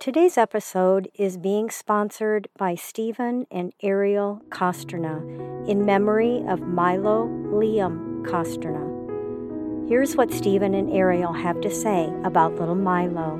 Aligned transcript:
Today's 0.00 0.38
episode 0.38 1.10
is 1.14 1.36
being 1.36 1.68
sponsored 1.68 2.48
by 2.56 2.74
Stephen 2.74 3.46
and 3.50 3.74
Ariel 3.82 4.40
Kostrna 4.48 5.68
in 5.68 5.84
memory 5.84 6.42
of 6.48 6.62
Milo 6.62 7.26
Liam 7.26 8.24
Kostrna. 8.24 9.90
Here's 9.90 10.16
what 10.16 10.32
Stephen 10.32 10.72
and 10.72 10.90
Ariel 10.90 11.34
have 11.34 11.60
to 11.60 11.70
say 11.70 12.10
about 12.24 12.54
little 12.54 12.76
Milo. 12.76 13.36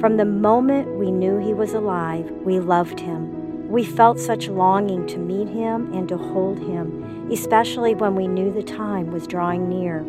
From 0.00 0.16
the 0.16 0.24
moment 0.24 0.98
we 0.98 1.12
knew 1.12 1.38
he 1.38 1.54
was 1.54 1.72
alive, 1.72 2.28
we 2.44 2.58
loved 2.58 2.98
him. 2.98 3.68
We 3.68 3.84
felt 3.84 4.18
such 4.18 4.48
longing 4.48 5.06
to 5.06 5.18
meet 5.18 5.50
him 5.50 5.94
and 5.94 6.08
to 6.08 6.18
hold 6.18 6.58
him, 6.58 7.30
especially 7.30 7.94
when 7.94 8.16
we 8.16 8.26
knew 8.26 8.50
the 8.50 8.64
time 8.64 9.12
was 9.12 9.28
drawing 9.28 9.68
near. 9.68 10.04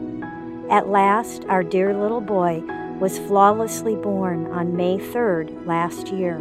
At 0.72 0.90
last, 0.90 1.46
our 1.50 1.62
dear 1.62 1.96
little 1.96 2.20
boy 2.20 2.64
was 3.04 3.20
flawlessly 3.20 3.98
born 3.98 4.50
on 4.54 4.78
May 4.78 4.98
3rd 4.98 5.68
last 5.68 6.08
year. 6.08 6.38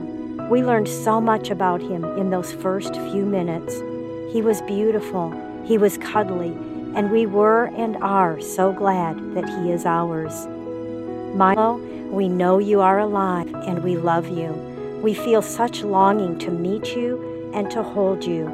We 0.48 0.62
learned 0.62 0.86
so 0.86 1.20
much 1.20 1.50
about 1.50 1.80
him 1.80 2.04
in 2.16 2.30
those 2.30 2.52
first 2.52 2.94
few 2.94 3.26
minutes. 3.26 3.74
He 4.32 4.42
was 4.42 4.62
beautiful, 4.62 5.32
he 5.64 5.76
was 5.76 5.98
cuddly, 5.98 6.52
and 6.94 7.10
we 7.10 7.26
were 7.26 7.64
and 7.76 7.96
are 7.96 8.40
so 8.40 8.72
glad 8.72 9.34
that 9.34 9.48
he 9.48 9.72
is 9.72 9.84
ours. 9.84 10.46
Milo, 11.34 11.78
we 12.12 12.28
know 12.28 12.58
you 12.58 12.80
are 12.80 13.00
alive 13.00 13.52
and 13.52 13.82
we 13.82 13.96
love 13.96 14.28
you. 14.28 14.52
We 15.02 15.14
feel 15.14 15.42
such 15.42 15.82
longing 15.82 16.38
to 16.38 16.52
meet 16.52 16.94
you 16.94 17.50
and 17.52 17.72
to 17.72 17.82
hold 17.82 18.22
you. 18.22 18.46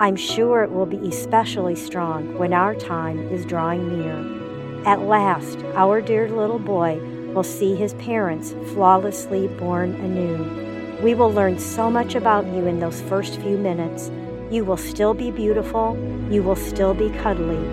I'm 0.00 0.16
sure 0.16 0.64
it 0.64 0.72
will 0.72 0.86
be 0.86 1.08
especially 1.08 1.76
strong 1.76 2.36
when 2.36 2.54
our 2.54 2.74
time 2.74 3.20
is 3.28 3.46
drawing 3.46 4.00
near. 4.00 4.84
At 4.84 5.02
last, 5.02 5.60
our 5.76 6.00
dear 6.00 6.28
little 6.28 6.58
boy 6.58 7.00
will 7.32 7.42
see 7.42 7.74
his 7.74 7.94
parents 7.94 8.54
flawlessly 8.72 9.48
born 9.48 9.94
anew. 9.96 10.98
We 11.02 11.14
will 11.14 11.32
learn 11.32 11.58
so 11.58 11.90
much 11.90 12.14
about 12.14 12.46
you 12.46 12.66
in 12.66 12.78
those 12.78 13.00
first 13.02 13.40
few 13.40 13.58
minutes. 13.58 14.10
You 14.50 14.64
will 14.64 14.76
still 14.76 15.14
be 15.14 15.30
beautiful, 15.30 15.96
you 16.30 16.42
will 16.42 16.56
still 16.56 16.94
be 16.94 17.10
cuddly, 17.10 17.64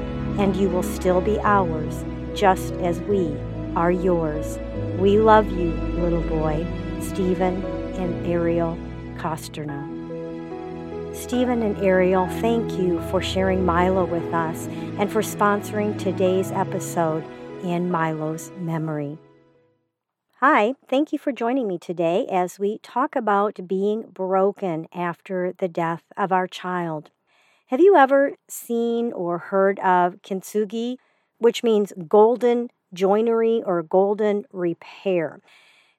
and 0.41 0.55
you 0.55 0.69
will 0.69 0.83
still 0.83 1.21
be 1.21 1.39
ours, 1.41 2.03
just 2.33 2.73
as 2.75 2.99
we 3.01 3.35
are 3.75 3.91
yours. 3.91 4.57
We 4.97 5.19
love 5.19 5.49
you, 5.51 5.71
little 5.99 6.23
boy, 6.23 6.65
Stephen 7.01 7.63
and 7.95 8.25
Ariel 8.25 8.77
Kostrna. 9.17 9.97
Stephen 11.15 11.61
and 11.63 11.77
Ariel, 11.83 12.27
thank 12.39 12.71
you 12.73 13.01
for 13.11 13.21
sharing 13.21 13.65
Milo 13.65 14.05
with 14.05 14.33
us 14.33 14.67
and 14.97 15.11
for 15.11 15.21
sponsoring 15.21 15.99
today's 15.99 16.51
episode 16.51 17.25
in 17.63 17.91
Milo's 17.91 18.51
memory. 18.59 19.17
Hi, 20.41 20.75
thank 20.87 21.11
you 21.11 21.19
for 21.19 21.33
joining 21.33 21.67
me 21.67 21.77
today 21.77 22.25
as 22.31 22.57
we 22.57 22.77
talk 22.77 23.13
about 23.17 23.67
being 23.67 24.03
broken 24.03 24.87
after 24.93 25.53
the 25.57 25.67
death 25.67 26.03
of 26.15 26.31
our 26.31 26.47
child. 26.47 27.11
Have 27.67 27.81
you 27.81 27.97
ever 27.97 28.35
seen 28.47 29.11
or 29.11 29.37
heard 29.37 29.79
of 29.79 30.21
kintsugi, 30.21 30.95
which 31.39 31.61
means 31.61 31.91
golden 32.07 32.69
joinery 32.93 33.61
or 33.65 33.83
golden 33.83 34.45
repair? 34.53 35.41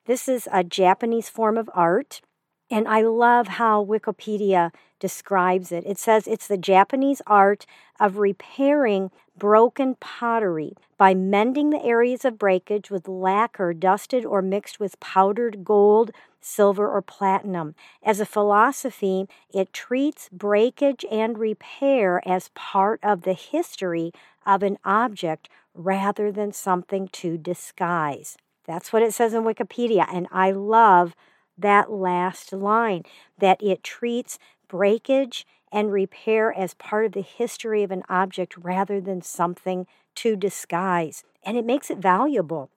This 0.06 0.26
is 0.26 0.48
a 0.50 0.64
Japanese 0.64 1.28
form 1.28 1.58
of 1.58 1.68
art, 1.74 2.22
and 2.70 2.88
I 2.88 3.02
love 3.02 3.46
how 3.46 3.84
Wikipedia 3.84 4.72
describes 4.98 5.70
it. 5.70 5.84
It 5.86 5.98
says 5.98 6.26
it's 6.26 6.46
the 6.46 6.56
Japanese 6.56 7.20
art 7.26 7.66
of 8.00 8.16
repairing 8.16 9.10
broken 9.40 9.96
pottery 9.96 10.74
by 10.98 11.14
mending 11.14 11.70
the 11.70 11.82
areas 11.82 12.24
of 12.24 12.38
breakage 12.38 12.90
with 12.90 13.08
lacquer 13.08 13.72
dusted 13.72 14.24
or 14.24 14.42
mixed 14.42 14.78
with 14.78 15.00
powdered 15.00 15.64
gold, 15.64 16.12
silver, 16.40 16.86
or 16.86 17.02
platinum. 17.02 17.74
As 18.04 18.20
a 18.20 18.26
philosophy, 18.26 19.26
it 19.52 19.72
treats 19.72 20.28
breakage 20.28 21.04
and 21.10 21.38
repair 21.38 22.22
as 22.28 22.50
part 22.54 23.00
of 23.02 23.22
the 23.22 23.32
history 23.32 24.12
of 24.44 24.62
an 24.62 24.76
object 24.84 25.48
rather 25.74 26.30
than 26.30 26.52
something 26.52 27.08
to 27.08 27.38
disguise. 27.38 28.36
That's 28.66 28.92
what 28.92 29.02
it 29.02 29.14
says 29.14 29.32
in 29.32 29.42
Wikipedia, 29.44 30.06
and 30.12 30.28
I 30.30 30.50
love 30.50 31.16
that 31.56 31.90
last 31.90 32.52
line 32.52 33.04
that 33.38 33.62
it 33.62 33.82
treats 33.82 34.38
breakage 34.68 35.46
and 35.72 35.92
repair 35.92 36.52
as 36.52 36.74
part 36.74 37.06
of 37.06 37.12
the 37.12 37.22
history 37.22 37.82
of 37.82 37.90
an 37.90 38.02
object 38.08 38.56
rather 38.56 39.00
than 39.00 39.22
something 39.22 39.86
to 40.16 40.36
disguise. 40.36 41.24
And 41.44 41.56
it 41.56 41.64
makes 41.64 41.90
it 41.90 41.98
valuable. 41.98 42.70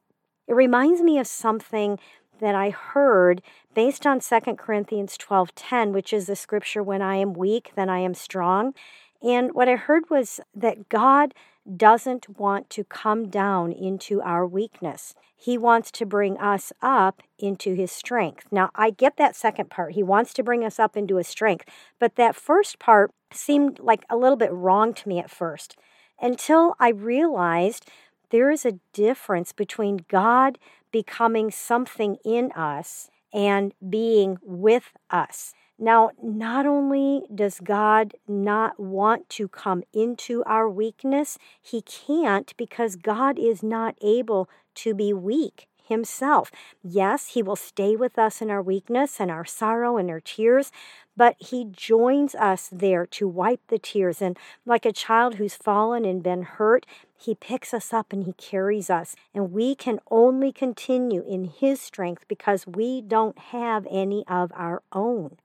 It 0.48 0.54
reminds 0.54 1.02
me 1.02 1.18
of 1.20 1.28
something 1.28 2.00
that 2.40 2.56
I 2.56 2.70
heard 2.70 3.42
based 3.74 4.06
on 4.06 4.20
2 4.20 4.58
Corinthians 4.58 5.18
12:10, 5.18 5.94
which 5.94 6.14
is 6.14 6.28
the 6.28 6.36
scripture 6.36 6.84
when 6.84 7.02
I 7.02 7.16
am 7.16 7.34
weak, 7.34 7.72
then 7.76 7.90
I 7.90 8.00
am 8.00 8.14
strong. 8.14 8.74
And 9.22 9.54
what 9.54 9.70
I 9.70 9.76
heard 9.76 10.10
was 10.10 10.42
that 10.54 10.90
God 10.90 11.34
doesn't 11.78 12.38
want 12.38 12.70
to 12.72 12.84
come 12.84 13.30
down 13.30 13.72
into 13.72 14.22
our 14.22 14.46
weakness. 14.46 15.14
He 15.36 15.58
wants 15.58 15.92
to 15.92 16.06
bring 16.06 16.38
us 16.38 16.74
up 16.82 17.22
into 17.40 17.74
his 17.74 17.92
strength. 17.92 18.48
Now, 18.52 18.70
I 18.76 18.90
get 18.90 19.18
that 19.18 19.36
second 19.36 19.70
part. 19.70 19.94
He 19.94 20.04
wants 20.04 20.34
to 20.34 20.44
bring 20.44 20.64
us 20.64 20.80
up 20.80 20.98
into 20.98 21.18
his 21.18 21.28
strength. 21.28 21.66
But 22.00 22.16
that 22.16 22.36
first 22.36 22.80
part 22.80 23.12
seemed 23.32 23.80
like 23.80 24.04
a 24.10 24.18
little 24.18 24.38
bit 24.38 24.52
wrong 24.52 24.94
to 24.94 25.10
me 25.10 25.20
at 25.20 25.32
first 25.32 25.76
until 26.22 26.76
I 26.80 26.90
realized 26.90 27.90
there 28.30 28.52
is 28.52 28.66
a 28.66 28.80
difference 28.94 29.52
between 29.52 30.06
God 30.08 30.58
becoming 30.92 31.52
something 31.52 32.18
in 32.24 32.52
us 32.54 33.10
and 33.34 33.74
being 33.90 34.38
with 34.44 34.92
us. 35.10 35.54
Now, 35.80 36.12
not 36.22 36.66
only 36.66 37.24
does 37.34 37.60
God 37.60 38.14
not 38.28 38.80
want 38.80 39.30
to 39.30 39.48
come 39.48 39.84
into 39.94 40.44
our 40.46 40.70
weakness, 40.70 41.38
He 41.62 41.82
can't 41.82 42.56
because 42.58 42.96
God 42.96 43.40
is 43.40 43.64
not 43.64 43.96
able 44.02 44.50
to 44.76 44.94
be 44.94 45.14
weak 45.14 45.68
himself. 45.86 46.52
Yes, 46.82 47.30
he 47.30 47.44
will 47.44 47.56
stay 47.56 47.96
with 47.96 48.18
us 48.18 48.42
in 48.42 48.50
our 48.50 48.62
weakness 48.62 49.20
and 49.20 49.30
our 49.30 49.46
sorrow 49.46 49.98
and 49.98 50.10
our 50.10 50.20
tears, 50.20 50.72
but 51.16 51.36
he 51.40 51.66
joins 51.66 52.34
us 52.36 52.70
there 52.72 53.06
to 53.08 53.28
wipe 53.28 53.62
the 53.68 53.78
tears. 53.78 54.22
And 54.22 54.38
like 54.66 54.86
a 54.86 54.92
child 54.92 55.36
who's 55.36 55.56
fallen 55.56 56.06
and 56.06 56.24
been 56.24 56.44
hurt, 56.44 56.86
he 57.18 57.36
picks 57.36 57.74
us 57.74 57.94
up 57.94 58.12
and 58.12 58.24
he 58.24 58.34
carries 58.34 58.90
us. 58.90 59.16
And 59.34 59.52
we 59.52 59.76
can 59.76 60.00
only 60.10 60.52
continue 60.52 61.24
in 61.28 61.46
his 61.46 61.82
strength 61.82 62.26
because 62.28 62.66
we 62.66 63.02
don't 63.02 63.38
have 63.38 63.86
any 63.90 64.24
of 64.28 64.52
our 64.56 64.82
own. 64.92 65.38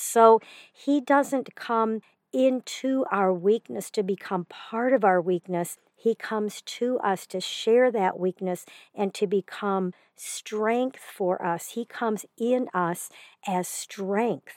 So 0.00 0.40
he 0.72 1.00
doesn't 1.00 1.56
come 1.56 2.02
into 2.32 3.04
our 3.10 3.32
weakness 3.32 3.90
to 3.90 4.02
become 4.04 4.44
part 4.44 4.92
of 4.92 5.04
our 5.04 5.20
weakness. 5.20 5.76
He 5.96 6.14
comes 6.14 6.62
to 6.62 6.98
us 7.00 7.26
to 7.26 7.40
share 7.40 7.90
that 7.90 8.18
weakness 8.18 8.64
and 8.94 9.12
to 9.14 9.26
become 9.26 9.92
strength 10.14 11.00
for 11.00 11.44
us. 11.44 11.70
He 11.70 11.84
comes 11.84 12.24
in 12.38 12.68
us 12.72 13.10
as 13.46 13.66
strength. 13.66 14.54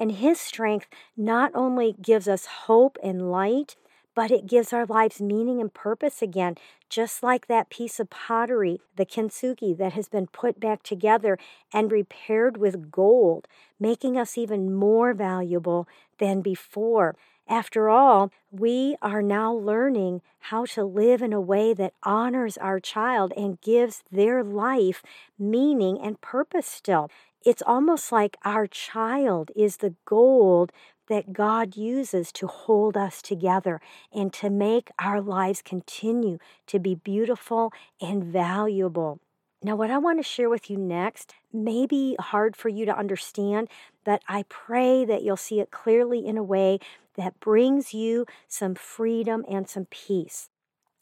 And 0.00 0.12
His 0.12 0.40
strength 0.40 0.88
not 1.16 1.52
only 1.54 1.94
gives 2.02 2.26
us 2.26 2.46
hope 2.46 2.98
and 3.02 3.30
light, 3.30 3.76
but 4.16 4.32
it 4.32 4.48
gives 4.48 4.72
our 4.72 4.86
lives 4.86 5.20
meaning 5.20 5.60
and 5.60 5.72
purpose 5.74 6.22
again, 6.22 6.56
just 6.90 7.22
like 7.22 7.46
that 7.46 7.70
piece 7.70 8.00
of 8.00 8.10
pottery, 8.10 8.80
the 8.96 9.06
kintsugi, 9.06 9.76
that 9.76 9.92
has 9.92 10.08
been 10.08 10.26
put 10.26 10.58
back 10.58 10.82
together 10.82 11.38
and 11.72 11.92
repaired 11.92 12.56
with 12.56 12.90
gold, 12.90 13.46
making 13.78 14.18
us 14.18 14.38
even 14.38 14.74
more 14.74 15.14
valuable 15.14 15.86
than 16.18 16.40
before. 16.40 17.14
After 17.48 17.88
all, 17.90 18.32
we 18.50 18.96
are 19.02 19.22
now 19.22 19.52
learning 19.52 20.22
how 20.40 20.64
to 20.66 20.84
live 20.84 21.22
in 21.22 21.32
a 21.34 21.40
way 21.40 21.74
that 21.74 21.94
honors 22.02 22.56
our 22.58 22.80
child 22.80 23.32
and 23.36 23.60
gives 23.60 24.02
their 24.10 24.42
life 24.42 25.02
meaning 25.38 26.00
and 26.00 26.20
purpose 26.20 26.66
still. 26.66 27.10
It's 27.44 27.62
almost 27.64 28.10
like 28.10 28.36
our 28.44 28.66
child 28.66 29.52
is 29.54 29.76
the 29.76 29.94
gold 30.06 30.72
that 31.08 31.32
God 31.32 31.76
uses 31.76 32.32
to 32.32 32.46
hold 32.46 32.96
us 32.96 33.22
together 33.22 33.80
and 34.12 34.32
to 34.34 34.50
make 34.50 34.90
our 34.98 35.20
lives 35.20 35.62
continue 35.62 36.38
to 36.66 36.78
be 36.78 36.94
beautiful 36.94 37.72
and 38.00 38.24
valuable. 38.24 39.20
Now, 39.62 39.74
what 39.74 39.90
I 39.90 39.98
want 39.98 40.18
to 40.18 40.22
share 40.22 40.50
with 40.50 40.70
you 40.70 40.76
next 40.76 41.34
may 41.52 41.86
be 41.86 42.16
hard 42.20 42.56
for 42.56 42.68
you 42.68 42.84
to 42.86 42.96
understand, 42.96 43.68
but 44.04 44.22
I 44.28 44.44
pray 44.48 45.04
that 45.04 45.22
you'll 45.22 45.36
see 45.36 45.60
it 45.60 45.70
clearly 45.70 46.26
in 46.26 46.36
a 46.36 46.42
way 46.42 46.78
that 47.16 47.40
brings 47.40 47.94
you 47.94 48.26
some 48.46 48.74
freedom 48.74 49.44
and 49.48 49.68
some 49.68 49.86
peace. 49.86 50.50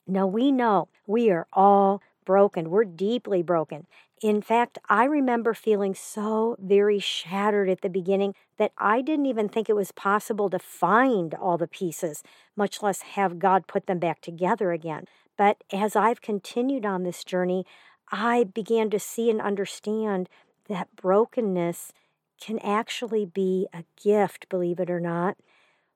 Now, 0.07 0.27
we 0.27 0.53
know 0.53 0.89
we 1.07 1.31
are 1.31 1.47
all 1.53 2.01
broken. 2.25 2.71
We're 2.71 2.85
deeply 2.85 3.43
broken. 3.43 3.87
In 4.23 4.41
fact, 4.41 4.79
I 4.89 5.05
remember 5.05 5.55
feeling 5.55 5.95
so 5.95 6.57
very 6.59 6.99
shattered 6.99 7.69
at 7.69 7.83
the 7.83 7.89
beginning 7.89 8.35
that 8.59 8.73
I 8.79 9.03
didn't 9.03 9.27
even 9.27 9.49
think 9.49 9.69
it 9.69 9.77
was 9.77 9.93
possible 9.93 10.49
to 10.51 10.59
find 10.59 11.35
all 11.35 11.59
the 11.59 11.69
pieces, 11.69 12.23
much 12.57 12.83
less 12.83 13.03
have 13.03 13.39
God 13.39 13.67
put 13.67 13.87
them 13.87 13.99
back 13.99 14.21
together 14.21 14.73
again. 14.73 15.05
But 15.37 15.63
as 15.73 15.97
I've 15.97 16.23
continued 16.23 16.87
on 16.87 17.03
this 17.03 17.25
journey, 17.25 17.67
I 18.11 18.45
began 18.45 18.91
to 18.91 18.99
see 18.99 19.31
and 19.31 19.41
understand 19.41 20.29
that 20.69 20.95
brokenness 20.97 21.93
can 22.41 22.59
actually 22.61 23.27
be 23.27 23.67
a 23.73 23.85
gift, 24.03 24.49
believe 24.49 24.81
it 24.81 24.91
or 24.91 25.01
not. 25.01 25.37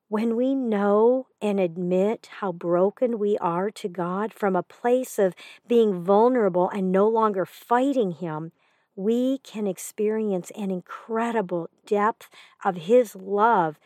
When 0.08 0.36
we 0.36 0.54
know 0.54 1.26
and 1.42 1.60
admit 1.60 2.30
how 2.40 2.50
broken 2.50 3.18
we 3.18 3.36
are 3.38 3.70
to 3.72 3.88
God 3.88 4.32
from 4.32 4.56
a 4.56 4.62
place 4.62 5.18
of 5.18 5.34
being 5.66 6.02
vulnerable 6.02 6.70
and 6.70 6.90
no 6.90 7.06
longer 7.06 7.44
fighting 7.44 8.12
Him, 8.12 8.52
we 8.96 9.36
can 9.38 9.66
experience 9.66 10.50
an 10.56 10.70
incredible 10.70 11.68
depth 11.84 12.30
of 12.64 12.76
His 12.76 13.14
love 13.14 13.78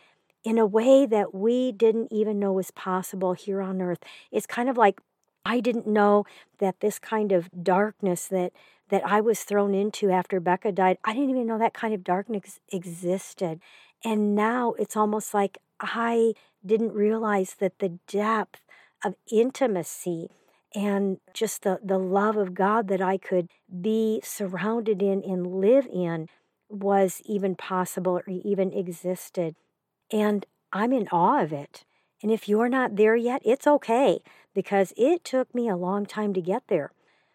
in 0.44 0.58
a 0.58 0.66
way 0.66 1.06
that 1.06 1.34
we 1.34 1.72
didn't 1.72 2.12
even 2.12 2.38
know 2.38 2.52
was 2.52 2.70
possible 2.70 3.32
here 3.32 3.60
on 3.60 3.82
earth. 3.82 4.04
It's 4.30 4.46
kind 4.46 4.68
of 4.68 4.76
like 4.76 5.00
I 5.44 5.58
didn't 5.58 5.88
know 5.88 6.24
that 6.58 6.78
this 6.78 7.00
kind 7.00 7.32
of 7.32 7.50
darkness 7.64 8.28
that 8.28 8.52
that 8.90 9.04
I 9.04 9.20
was 9.20 9.42
thrown 9.42 9.74
into 9.74 10.10
after 10.10 10.38
Becca 10.38 10.70
died, 10.70 10.98
I 11.02 11.14
didn't 11.14 11.30
even 11.30 11.46
know 11.46 11.58
that 11.58 11.74
kind 11.74 11.94
of 11.94 12.04
darkness 12.04 12.60
existed. 12.70 13.60
And 14.04 14.34
now 14.34 14.74
it's 14.78 14.96
almost 14.96 15.32
like 15.32 15.58
I 15.82 16.34
didn't 16.64 16.92
realize 16.92 17.56
that 17.58 17.80
the 17.80 17.98
depth 18.06 18.60
of 19.04 19.16
intimacy 19.30 20.28
and 20.74 21.18
just 21.34 21.62
the, 21.62 21.80
the 21.84 21.98
love 21.98 22.36
of 22.36 22.54
God 22.54 22.88
that 22.88 23.02
I 23.02 23.18
could 23.18 23.48
be 23.80 24.20
surrounded 24.24 25.02
in 25.02 25.22
and 25.22 25.60
live 25.60 25.86
in 25.92 26.28
was 26.68 27.20
even 27.26 27.54
possible 27.54 28.18
or 28.18 28.24
even 28.26 28.72
existed. 28.72 29.56
And 30.10 30.46
I'm 30.72 30.92
in 30.92 31.08
awe 31.08 31.42
of 31.42 31.52
it. 31.52 31.84
And 32.22 32.30
if 32.30 32.48
you're 32.48 32.68
not 32.68 32.96
there 32.96 33.16
yet, 33.16 33.42
it's 33.44 33.66
okay 33.66 34.20
because 34.54 34.94
it 34.96 35.24
took 35.24 35.54
me 35.54 35.68
a 35.68 35.76
long 35.76 36.06
time 36.06 36.32
to 36.34 36.40
get 36.40 36.68
there. 36.68 36.92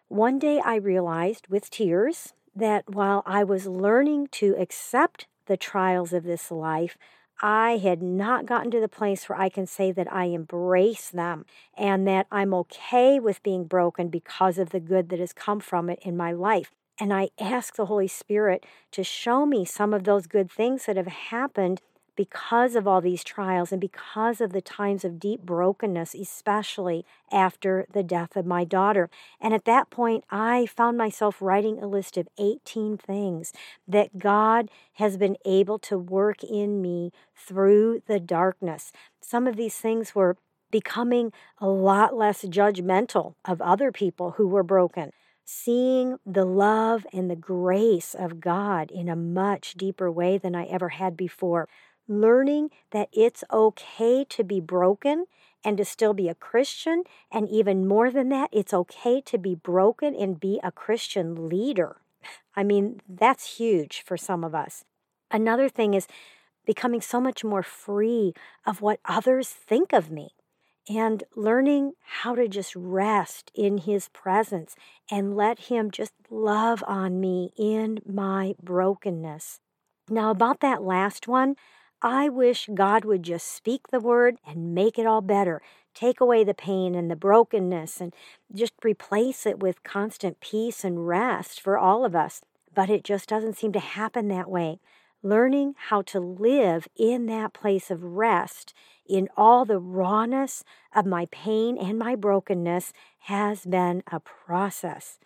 One 0.08 0.38
day 0.38 0.60
I 0.64 0.76
realized 0.76 1.48
with 1.48 1.70
tears 1.70 2.32
that 2.56 2.88
while 2.88 3.22
I 3.26 3.44
was 3.44 3.66
learning 3.66 4.28
to 4.32 4.56
accept 4.58 5.26
the 5.46 5.56
trials 5.56 6.12
of 6.12 6.24
this 6.24 6.50
life, 6.50 6.96
I 7.40 7.76
had 7.76 8.02
not 8.02 8.46
gotten 8.46 8.70
to 8.72 8.80
the 8.80 8.88
place 8.88 9.28
where 9.28 9.38
I 9.38 9.48
can 9.48 9.66
say 9.66 9.92
that 9.92 10.12
I 10.12 10.24
embrace 10.24 11.10
them 11.10 11.46
and 11.76 12.06
that 12.08 12.26
I'm 12.32 12.52
okay 12.54 13.20
with 13.20 13.42
being 13.42 13.64
broken 13.64 14.08
because 14.08 14.58
of 14.58 14.70
the 14.70 14.80
good 14.80 15.08
that 15.10 15.20
has 15.20 15.32
come 15.32 15.60
from 15.60 15.88
it 15.88 16.00
in 16.02 16.16
my 16.16 16.32
life. 16.32 16.72
And 16.98 17.12
I 17.12 17.28
ask 17.38 17.76
the 17.76 17.86
Holy 17.86 18.08
Spirit 18.08 18.66
to 18.90 19.04
show 19.04 19.46
me 19.46 19.64
some 19.64 19.94
of 19.94 20.02
those 20.02 20.26
good 20.26 20.50
things 20.50 20.86
that 20.86 20.96
have 20.96 21.06
happened 21.06 21.80
because 22.18 22.74
of 22.74 22.88
all 22.88 23.00
these 23.00 23.22
trials 23.22 23.70
and 23.70 23.80
because 23.80 24.40
of 24.40 24.52
the 24.52 24.60
times 24.60 25.04
of 25.04 25.20
deep 25.20 25.40
brokenness, 25.42 26.16
especially 26.16 27.06
after 27.30 27.86
the 27.92 28.02
death 28.02 28.34
of 28.34 28.44
my 28.44 28.64
daughter. 28.64 29.08
And 29.40 29.54
at 29.54 29.64
that 29.66 29.88
point, 29.88 30.24
I 30.28 30.66
found 30.66 30.98
myself 30.98 31.40
writing 31.40 31.78
a 31.78 31.86
list 31.86 32.16
of 32.16 32.26
18 32.36 32.98
things 32.98 33.52
that 33.86 34.18
God 34.18 34.68
has 34.94 35.16
been 35.16 35.36
able 35.44 35.78
to 35.78 35.96
work 35.96 36.42
in 36.42 36.82
me 36.82 37.12
through 37.36 38.02
the 38.08 38.18
darkness. 38.18 38.90
Some 39.20 39.46
of 39.46 39.54
these 39.54 39.76
things 39.76 40.12
were 40.12 40.36
becoming 40.72 41.32
a 41.58 41.68
lot 41.68 42.16
less 42.16 42.42
judgmental 42.42 43.34
of 43.44 43.62
other 43.62 43.92
people 43.92 44.32
who 44.32 44.48
were 44.48 44.64
broken 44.64 45.12
seeing 45.50 46.18
the 46.26 46.44
love 46.44 47.06
and 47.10 47.30
the 47.30 47.36
grace 47.36 48.14
of 48.14 48.38
God 48.38 48.90
in 48.90 49.08
a 49.08 49.16
much 49.16 49.72
deeper 49.72 50.12
way 50.12 50.36
than 50.36 50.54
I 50.54 50.64
ever 50.64 50.90
had 50.90 51.16
before 51.16 51.70
learning 52.08 52.70
that 52.90 53.08
it's 53.12 53.44
okay 53.52 54.24
to 54.24 54.42
be 54.42 54.60
broken 54.60 55.26
and 55.64 55.76
to 55.76 55.84
still 55.84 56.14
be 56.14 56.28
a 56.28 56.34
Christian. 56.34 57.04
And 57.30 57.48
even 57.48 57.86
more 57.86 58.10
than 58.10 58.28
that, 58.30 58.50
it's 58.52 58.74
okay 58.74 59.20
to 59.22 59.38
be 59.38 59.54
broken 59.54 60.14
and 60.14 60.40
be 60.40 60.60
a 60.62 60.72
Christian 60.72 61.48
leader. 61.48 61.96
I 62.56 62.64
mean, 62.64 63.00
that's 63.08 63.58
huge 63.58 64.02
for 64.04 64.16
some 64.16 64.42
of 64.44 64.54
us. 64.54 64.84
Another 65.30 65.68
thing 65.68 65.94
is 65.94 66.06
becoming 66.66 67.00
so 67.00 67.20
much 67.20 67.44
more 67.44 67.62
free 67.62 68.34
of 68.66 68.80
what 68.80 69.00
others 69.04 69.48
think 69.48 69.92
of 69.92 70.10
me 70.10 70.30
and 70.88 71.24
learning 71.36 71.92
how 72.22 72.34
to 72.34 72.48
just 72.48 72.74
rest 72.74 73.50
in 73.54 73.78
his 73.78 74.08
presence 74.08 74.74
and 75.10 75.36
let 75.36 75.58
him 75.60 75.90
just 75.90 76.12
love 76.30 76.82
on 76.86 77.20
me 77.20 77.52
in 77.56 78.00
my 78.06 78.54
brokenness. 78.62 79.60
Now, 80.10 80.30
about 80.30 80.60
that 80.60 80.82
last 80.82 81.28
one, 81.28 81.56
I 82.00 82.28
wish 82.28 82.68
God 82.72 83.04
would 83.04 83.24
just 83.24 83.52
speak 83.52 83.88
the 83.88 83.98
word 84.00 84.38
and 84.46 84.74
make 84.74 84.98
it 84.98 85.06
all 85.06 85.20
better. 85.20 85.60
Take 85.94 86.20
away 86.20 86.44
the 86.44 86.54
pain 86.54 86.94
and 86.94 87.10
the 87.10 87.16
brokenness 87.16 88.00
and 88.00 88.14
just 88.54 88.72
replace 88.84 89.46
it 89.46 89.58
with 89.58 89.82
constant 89.82 90.38
peace 90.38 90.84
and 90.84 91.08
rest 91.08 91.60
for 91.60 91.76
all 91.76 92.04
of 92.04 92.14
us. 92.14 92.42
But 92.72 92.88
it 92.88 93.02
just 93.02 93.28
doesn't 93.28 93.56
seem 93.56 93.72
to 93.72 93.80
happen 93.80 94.28
that 94.28 94.48
way. 94.48 94.78
Learning 95.24 95.74
how 95.88 96.02
to 96.02 96.20
live 96.20 96.86
in 96.94 97.26
that 97.26 97.52
place 97.52 97.90
of 97.90 98.04
rest 98.04 98.72
in 99.04 99.28
all 99.36 99.64
the 99.64 99.80
rawness 99.80 100.62
of 100.94 101.04
my 101.04 101.26
pain 101.32 101.76
and 101.76 101.98
my 101.98 102.14
brokenness 102.14 102.92
has 103.22 103.66
been 103.66 104.04
a 104.12 104.20
process. 104.20 105.18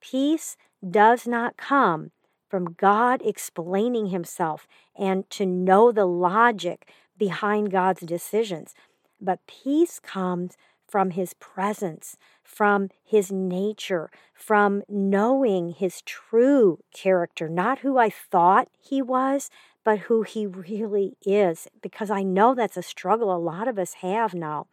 Peace 0.00 0.56
does 0.88 1.26
not 1.26 1.56
come 1.56 2.12
from 2.48 2.74
God 2.74 3.20
explaining 3.24 4.06
himself 4.06 4.66
and 4.96 5.28
to 5.30 5.46
know 5.46 5.92
the 5.92 6.06
logic 6.06 6.90
behind 7.16 7.70
God's 7.70 8.00
decisions. 8.02 8.74
But 9.20 9.46
peace 9.46 9.98
comes 10.00 10.56
from 10.86 11.10
his 11.10 11.34
presence, 11.34 12.16
from 12.42 12.88
his 13.04 13.30
nature, 13.30 14.10
from 14.32 14.82
knowing 14.88 15.72
his 15.72 16.00
true 16.02 16.78
character, 16.94 17.48
not 17.48 17.80
who 17.80 17.98
I 17.98 18.08
thought 18.08 18.68
he 18.80 19.02
was, 19.02 19.50
but 19.84 20.00
who 20.00 20.22
he 20.22 20.46
really 20.46 21.16
is, 21.24 21.68
because 21.82 22.10
I 22.10 22.22
know 22.22 22.54
that's 22.54 22.76
a 22.76 22.82
struggle 22.82 23.34
a 23.34 23.36
lot 23.36 23.68
of 23.68 23.78
us 23.78 23.94
have 23.94 24.34
now. 24.34 24.66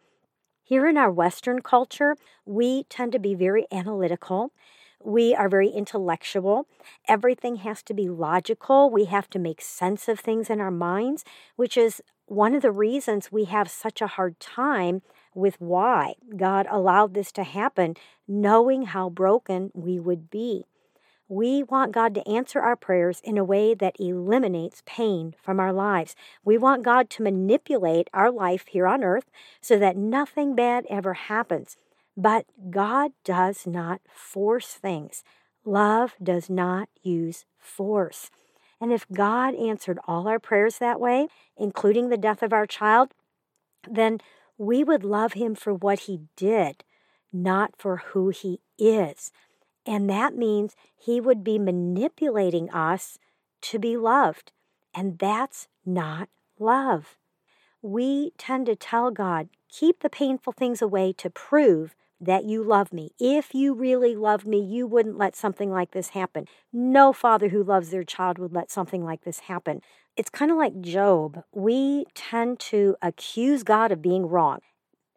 Here 0.62 0.86
in 0.88 0.96
our 0.96 1.12
Western 1.12 1.60
culture, 1.60 2.16
we 2.44 2.84
tend 2.84 3.12
to 3.12 3.18
be 3.18 3.34
very 3.34 3.66
analytical 3.70 4.52
we 5.06 5.36
are 5.36 5.48
very 5.48 5.68
intellectual. 5.68 6.66
Everything 7.06 7.56
has 7.56 7.80
to 7.84 7.94
be 7.94 8.08
logical. 8.08 8.90
We 8.90 9.04
have 9.04 9.30
to 9.30 9.38
make 9.38 9.60
sense 9.60 10.08
of 10.08 10.18
things 10.18 10.50
in 10.50 10.60
our 10.60 10.72
minds, 10.72 11.24
which 11.54 11.76
is 11.76 12.02
one 12.26 12.56
of 12.56 12.62
the 12.62 12.72
reasons 12.72 13.30
we 13.30 13.44
have 13.44 13.70
such 13.70 14.02
a 14.02 14.08
hard 14.08 14.40
time 14.40 15.02
with 15.32 15.60
why 15.60 16.14
God 16.36 16.66
allowed 16.68 17.14
this 17.14 17.30
to 17.32 17.44
happen, 17.44 17.94
knowing 18.26 18.86
how 18.86 19.08
broken 19.08 19.70
we 19.74 20.00
would 20.00 20.28
be. 20.28 20.64
We 21.28 21.62
want 21.62 21.92
God 21.92 22.12
to 22.16 22.28
answer 22.28 22.60
our 22.60 22.76
prayers 22.76 23.20
in 23.22 23.38
a 23.38 23.44
way 23.44 23.74
that 23.74 24.00
eliminates 24.00 24.82
pain 24.86 25.36
from 25.40 25.60
our 25.60 25.72
lives. 25.72 26.16
We 26.44 26.58
want 26.58 26.82
God 26.84 27.10
to 27.10 27.22
manipulate 27.22 28.08
our 28.12 28.32
life 28.32 28.66
here 28.68 28.88
on 28.88 29.04
earth 29.04 29.30
so 29.60 29.78
that 29.78 29.96
nothing 29.96 30.56
bad 30.56 30.84
ever 30.90 31.14
happens. 31.14 31.76
But 32.16 32.46
God 32.70 33.12
does 33.24 33.66
not 33.66 34.00
force 34.08 34.72
things. 34.74 35.22
Love 35.64 36.14
does 36.22 36.48
not 36.48 36.88
use 37.02 37.44
force. 37.58 38.30
And 38.80 38.92
if 38.92 39.06
God 39.12 39.54
answered 39.54 39.98
all 40.06 40.28
our 40.28 40.38
prayers 40.38 40.78
that 40.78 41.00
way, 41.00 41.28
including 41.56 42.08
the 42.08 42.16
death 42.16 42.42
of 42.42 42.52
our 42.52 42.66
child, 42.66 43.12
then 43.88 44.18
we 44.58 44.84
would 44.84 45.04
love 45.04 45.34
him 45.34 45.54
for 45.54 45.74
what 45.74 46.00
he 46.00 46.20
did, 46.36 46.84
not 47.32 47.74
for 47.76 47.98
who 47.98 48.30
he 48.30 48.60
is. 48.78 49.32
And 49.84 50.08
that 50.10 50.34
means 50.36 50.74
he 50.96 51.20
would 51.20 51.44
be 51.44 51.58
manipulating 51.58 52.70
us 52.70 53.18
to 53.62 53.78
be 53.78 53.96
loved. 53.96 54.52
And 54.94 55.18
that's 55.18 55.68
not 55.84 56.28
love. 56.58 57.16
We 57.82 58.32
tend 58.38 58.66
to 58.66 58.76
tell 58.76 59.10
God, 59.10 59.48
keep 59.68 60.00
the 60.00 60.10
painful 60.10 60.52
things 60.52 60.82
away 60.82 61.12
to 61.14 61.30
prove 61.30 61.94
that 62.20 62.44
you 62.44 62.62
love 62.62 62.92
me. 62.92 63.10
If 63.20 63.54
you 63.54 63.74
really 63.74 64.16
loved 64.16 64.46
me, 64.46 64.58
you 64.58 64.86
wouldn't 64.86 65.18
let 65.18 65.36
something 65.36 65.70
like 65.70 65.90
this 65.90 66.10
happen. 66.10 66.46
No 66.72 67.12
father 67.12 67.48
who 67.48 67.62
loves 67.62 67.90
their 67.90 68.04
child 68.04 68.38
would 68.38 68.52
let 68.52 68.70
something 68.70 69.04
like 69.04 69.24
this 69.24 69.40
happen. 69.40 69.80
It's 70.16 70.30
kind 70.30 70.50
of 70.50 70.56
like 70.56 70.80
Job. 70.80 71.42
We 71.52 72.06
tend 72.14 72.58
to 72.60 72.96
accuse 73.02 73.62
God 73.62 73.92
of 73.92 74.00
being 74.00 74.26
wrong 74.26 74.60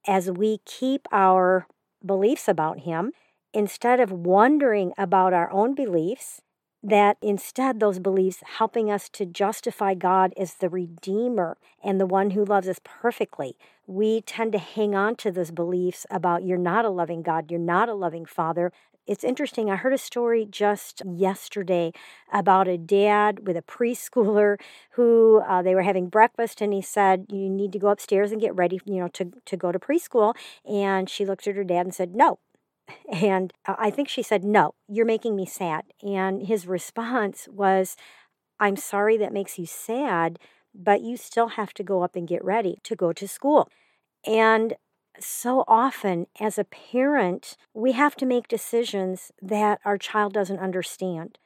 as 0.08 0.30
we 0.30 0.60
keep 0.66 1.08
our 1.12 1.68
beliefs 2.06 2.48
about 2.48 2.82
him 2.82 3.12
instead 3.54 4.00
of 4.00 4.12
wondering 4.12 4.94
about 4.98 5.34
our 5.34 5.52
own 5.52 5.74
beliefs, 5.74 6.42
that 6.82 7.18
instead 7.22 7.80
those 7.80 8.00
beliefs 8.00 8.42
helping 8.58 8.90
us 8.92 9.10
to 9.10 9.26
justify 9.26 9.94
God 9.94 10.34
as 10.38 10.56
the 10.56 10.70
Redeemer 10.70 11.58
and 11.84 12.00
the 12.00 12.06
one 12.06 12.32
who 12.32 12.46
loves 12.46 12.70
us 12.70 12.80
perfectly. 12.84 13.58
We 13.90 14.22
tend 14.22 14.52
to 14.52 14.60
hang 14.60 14.94
on 14.94 15.16
to 15.16 15.32
those 15.32 15.50
beliefs 15.50 16.06
about 16.12 16.44
you're 16.44 16.60
not 16.60 16.86
a 16.86 16.92
loving 16.92 17.24
God, 17.24 17.50
you're 17.50 17.60
not 17.60 17.90
a 17.90 17.96
loving 17.96 18.24
Father. 18.24 18.72
It's 19.08 19.24
interesting. 19.24 19.72
I 19.72 19.78
heard 19.78 19.94
a 19.94 19.98
story 19.98 20.46
just 20.46 21.02
yesterday 21.04 21.92
about 22.32 22.68
a 22.68 22.78
dad 22.78 23.48
with 23.48 23.58
a 23.58 23.64
preschooler 23.64 24.60
who 24.92 25.42
uh, 25.42 25.64
they 25.64 25.74
were 25.74 25.82
having 25.82 26.08
breakfast, 26.08 26.62
and 26.62 26.72
he 26.72 26.84
said, 26.84 27.26
"You 27.30 27.50
need 27.50 27.72
to 27.72 27.80
go 27.80 27.88
upstairs 27.88 28.32
and 28.32 28.40
get 28.40 28.56
ready, 28.56 28.80
you 28.86 28.98
know, 28.98 29.08
to 29.08 29.32
to 29.44 29.58
go 29.58 29.72
to 29.72 29.80
preschool." 29.80 30.36
And 30.64 31.10
she 31.10 31.26
looked 31.26 31.48
at 31.48 31.56
her 31.56 31.64
dad 31.64 31.88
and 31.88 31.96
said, 31.96 32.14
"No, 32.14 32.38
and 33.12 33.52
I 33.66 33.90
think 33.90 34.08
she 34.08 34.22
said, 34.22 34.44
No, 34.44 34.76
you're 34.88 35.04
making 35.04 35.36
me 35.36 35.48
sad. 35.48 35.86
And 36.04 36.46
his 36.46 36.68
response 36.68 37.48
was, 37.52 37.96
I'm 38.60 38.76
sorry 38.76 39.18
that 39.18 39.34
makes 39.34 39.58
you 39.58 39.66
sad, 39.66 40.38
but 40.74 41.02
you 41.02 41.18
still 41.18 41.50
have 41.50 41.74
to 41.76 41.84
go 41.84 42.04
up 42.04 42.16
and 42.16 42.28
get 42.28 42.44
ready 42.44 42.78
to 42.84 42.96
go 42.96 43.14
to 43.14 43.28
school. 43.28 43.70
And 44.26 44.76
so 45.20 45.64
often, 45.68 46.28
as 46.40 46.58
a 46.58 46.64
parent, 46.64 47.58
we 47.74 47.94
have 47.94 48.16
to 48.18 48.26
make 48.26 48.48
decisions 48.48 49.32
that 49.42 49.80
our 49.84 49.98
child 49.98 50.34
doesn't 50.34 50.60
understand. 50.60 51.38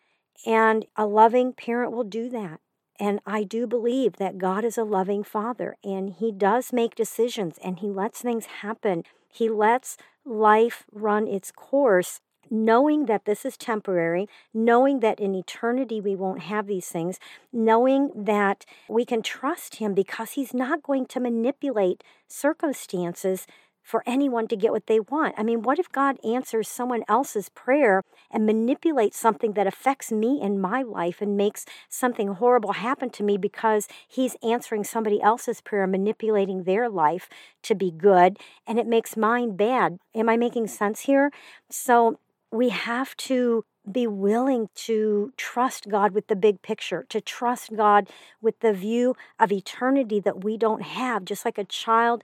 And 0.46 0.86
a 0.96 1.06
loving 1.06 1.54
parent 1.54 1.92
will 1.92 2.04
do 2.04 2.30
that. 2.30 2.60
And 3.00 3.20
I 3.26 3.44
do 3.44 3.66
believe 3.66 4.18
that 4.18 4.38
God 4.38 4.64
is 4.64 4.78
a 4.78 4.84
loving 4.84 5.24
father 5.24 5.78
and 5.84 6.10
he 6.10 6.32
does 6.32 6.72
make 6.72 6.96
decisions 6.96 7.58
and 7.64 7.80
he 7.80 7.90
lets 7.90 8.22
things 8.22 8.46
happen. 8.46 9.04
He 9.28 9.50
lets 9.50 9.98
life 10.24 10.84
run 10.92 11.28
its 11.28 11.52
course, 11.52 12.22
knowing 12.50 13.06
that 13.06 13.26
this 13.26 13.46
is 13.46 13.58
temporary, 13.58 14.28
knowing 14.54 15.00
that 15.00 15.20
in 15.20 15.36
eternity 15.36 16.00
we 16.02 16.16
won't 16.16 16.44
have 16.44 16.68
these 16.68 16.88
things, 16.88 17.20
knowing 17.52 18.12
that 18.16 18.66
we 18.90 19.06
can 19.06 19.22
trust 19.22 19.76
Him 19.76 19.94
because 19.94 20.32
He's 20.32 20.54
not 20.54 20.84
going 20.84 21.06
to 21.08 21.20
manipulate 21.20 22.04
circumstances 22.28 23.48
for 23.84 24.02
anyone 24.08 24.48
to 24.48 24.56
get 24.56 24.72
what 24.72 24.88
they 24.88 25.00
want. 25.00 25.36
I 25.38 25.44
mean, 25.44 25.62
what 25.62 25.78
if 25.78 25.92
God 25.92 26.18
answers 26.24 26.70
someone 26.70 27.04
else's 27.10 27.50
prayer 27.50 28.02
and 28.32 28.46
manipulates 28.46 29.20
something 29.20 29.54
that 29.54 29.68
affects 29.68 30.12
me 30.12 30.42
in 30.42 30.60
my 30.60 30.82
life 30.82 31.22
and 31.22 31.36
makes 31.36 31.66
something 31.90 32.30
horrible 32.30 32.74
happen 32.74 33.10
to 33.12 33.24
me 33.24 33.38
because 33.38 33.88
he's 34.08 34.38
answering 34.42 34.86
somebody 34.86 35.22
else's 35.22 35.60
prayer, 35.60 35.84
and 35.84 35.92
manipulating 35.92 36.64
their 36.64 36.90
life 36.90 37.28
to 37.64 37.76
be 37.76 37.92
good, 37.92 38.40
and 38.66 38.80
it 38.80 38.88
makes 38.88 39.18
mine 39.18 39.56
bad? 39.58 39.98
Am 40.16 40.30
I 40.30 40.38
making 40.38 40.68
sense 40.68 41.02
here? 41.02 41.30
So 41.70 42.20
we 42.54 42.70
have 42.70 43.18
to 43.18 43.66
be 43.92 44.08
willing 44.08 44.70
to 44.76 45.34
trust 45.36 45.90
God 45.90 46.14
with 46.14 46.28
the 46.28 46.36
big 46.36 46.62
picture, 46.62 47.06
to 47.10 47.20
trust 47.20 47.76
God 47.76 48.08
with 48.42 48.60
the 48.60 48.74
view 48.74 49.16
of 49.40 49.52
eternity 49.52 50.20
that 50.20 50.44
we 50.44 50.56
don't 50.56 50.84
have, 50.84 51.26
just 51.26 51.44
like 51.44 51.58
a 51.58 51.66
child 51.66 52.24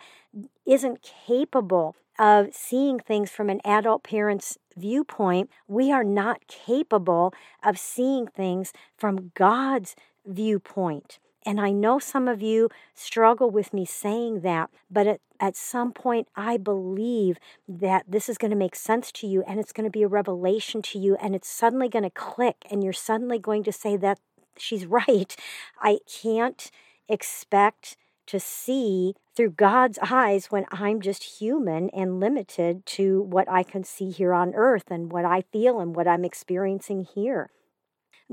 isn't 0.66 1.02
capable 1.02 1.96
of 2.20 2.54
seeing 2.54 3.00
things 3.00 3.32
from 3.32 3.50
an 3.50 3.60
adult 3.66 4.04
parent's 4.04 4.58
viewpoint. 4.78 5.50
We 5.68 5.92
are 5.92 6.04
not 6.04 6.48
capable 6.48 7.34
of 7.64 7.80
seeing 7.80 8.28
things 8.28 8.72
from 8.96 9.32
God's 9.34 9.96
viewpoint. 10.26 11.18
And 11.46 11.60
I 11.60 11.72
know 11.72 12.00
some 12.00 12.28
of 12.28 12.42
you 12.42 12.70
struggle 12.94 13.50
with 13.50 13.74
me 13.74 13.86
saying 13.86 14.42
that, 14.42 14.70
but 14.92 15.08
at, 15.08 15.22
at 15.40 15.56
some 15.56 15.94
point, 15.94 16.28
I 16.36 16.58
believe 16.58 17.38
that 17.68 18.04
this 18.08 18.28
is 18.28 18.38
going 18.38 18.52
to 18.52 18.58
make 18.58 18.76
sense 18.76 19.12
to 19.14 19.28
you 19.28 19.44
and 19.48 19.60
it's 19.60 19.72
going 19.72 19.86
to 19.86 19.92
be 19.92 20.04
a 20.04 20.08
revelation 20.08 20.82
to 20.84 21.00
you 21.00 21.16
and 21.16 21.36
it's 21.36 21.48
suddenly 21.48 21.88
going 21.88 22.04
to 22.04 22.10
click 22.10 22.66
and 22.70 22.84
you're 22.84 22.94
suddenly 22.94 23.40
going 23.40 23.64
to 23.64 23.72
say 23.72 23.96
that 23.98 24.20
she's 24.58 24.86
right. 25.08 25.36
I 25.82 26.00
can't 26.22 26.70
expect 27.08 27.96
to 28.28 28.40
see 28.40 29.16
through 29.36 29.50
God's 29.52 29.98
eyes 30.12 30.48
when 30.52 30.66
I'm 30.72 31.02
just 31.02 31.40
human 31.40 31.90
and 31.92 32.20
limited 32.20 32.86
to 32.88 33.22
what 33.24 33.50
I 33.50 33.64
can 33.64 33.84
see 33.84 34.12
here 34.12 34.34
on 34.34 34.54
earth 34.54 34.92
and 34.92 35.12
what 35.12 35.26
I 35.26 35.42
feel 35.52 35.80
and 35.80 35.96
what 35.96 36.08
I'm 36.08 36.24
experiencing 36.24 37.08
here. 37.16 37.50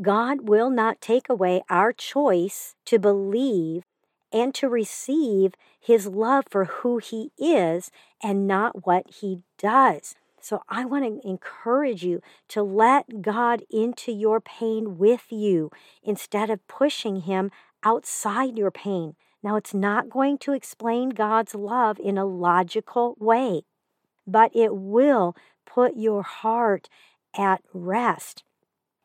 God 0.00 0.48
will 0.48 0.68
not 0.68 1.00
take 1.00 1.28
away 1.28 1.62
our 1.70 1.92
choice 1.92 2.74
to 2.84 2.98
believe 2.98 3.84
and 4.32 4.54
to 4.54 4.68
receive 4.68 5.54
his 5.80 6.06
love 6.06 6.44
for 6.50 6.66
who 6.66 6.98
he 6.98 7.30
is 7.38 7.90
and 8.22 8.46
not 8.46 8.86
what 8.86 9.04
he 9.20 9.40
does. 9.58 10.14
So 10.40 10.62
I 10.68 10.84
want 10.84 11.04
to 11.04 11.28
encourage 11.28 12.04
you 12.04 12.20
to 12.48 12.62
let 12.62 13.22
God 13.22 13.62
into 13.70 14.12
your 14.12 14.40
pain 14.40 14.98
with 14.98 15.26
you 15.30 15.70
instead 16.02 16.50
of 16.50 16.66
pushing 16.68 17.22
him 17.22 17.50
outside 17.82 18.58
your 18.58 18.70
pain. 18.70 19.16
Now, 19.42 19.56
it's 19.56 19.74
not 19.74 20.10
going 20.10 20.38
to 20.38 20.52
explain 20.52 21.10
God's 21.10 21.54
love 21.54 21.98
in 21.98 22.18
a 22.18 22.24
logical 22.24 23.16
way, 23.18 23.62
but 24.26 24.54
it 24.54 24.76
will 24.76 25.34
put 25.64 25.96
your 25.96 26.22
heart 26.22 26.88
at 27.36 27.62
rest 27.72 28.42